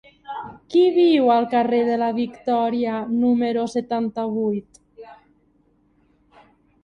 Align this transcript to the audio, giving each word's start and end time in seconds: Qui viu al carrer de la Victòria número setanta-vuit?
Qui 0.75 0.79
viu 0.93 1.27
al 1.33 1.45
carrer 1.49 1.81
de 1.89 1.97
la 2.03 2.07
Victòria 2.19 2.95
número 3.17 3.65
setanta-vuit? 3.73 4.83